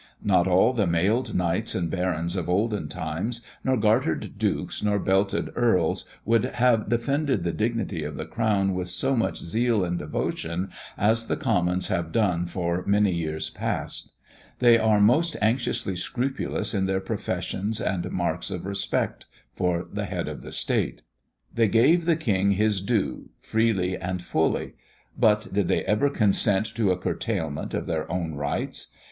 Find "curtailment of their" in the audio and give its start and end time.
26.97-28.11